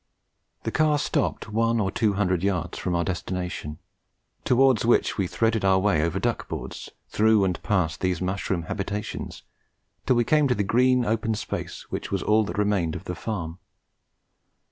[0.63, 3.77] The car stopped one or two hundred yards from our destination,
[4.43, 9.43] towards which we threaded our way over duck boards, through and past these mushroom habitations,
[10.07, 13.13] till we came to the green open space which was all that remained of the
[13.13, 13.59] farm.